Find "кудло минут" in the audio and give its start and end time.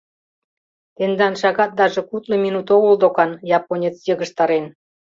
2.09-2.67